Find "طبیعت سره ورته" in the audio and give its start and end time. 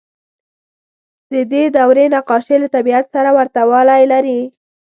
2.75-3.61